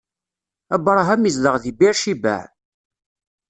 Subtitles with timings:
[0.75, 2.43] Abṛaham izdeɣ di Bir Cibaɛ.